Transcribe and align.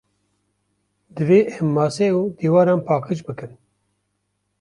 Divê 1.15 1.39
em 1.57 1.65
mase 1.77 2.07
û 2.19 2.21
dîwaran 2.39 2.79
paqij 2.87 3.19
bikin. 3.27 3.51